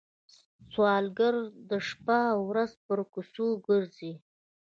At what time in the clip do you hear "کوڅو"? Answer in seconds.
3.13-3.47